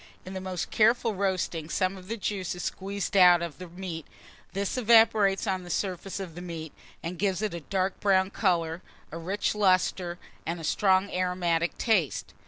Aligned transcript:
In 0.25 0.33
the 0.33 0.41
most 0.41 0.71
careful 0.71 1.13
roasting, 1.13 1.69
some 1.69 1.95
of 1.95 2.07
the 2.07 2.17
juice 2.17 2.55
is 2.55 2.63
squeezed 2.63 3.15
out 3.15 3.43
of 3.43 3.59
the 3.59 3.67
meat: 3.67 4.07
this 4.53 4.75
evaporates 4.75 5.45
on 5.45 5.61
the 5.61 5.69
surface 5.69 6.19
of 6.19 6.33
the 6.33 6.41
meat, 6.41 6.73
and 7.03 7.19
gives 7.19 7.43
it 7.43 7.53
a 7.53 7.59
dark 7.59 7.99
brown 7.99 8.31
colour, 8.31 8.81
a 9.11 9.19
rich 9.19 9.53
lustre, 9.53 10.17
and 10.43 10.59
a 10.59 10.63
strong 10.63 11.11
aromatic 11.13 11.77
taste. 11.77 12.33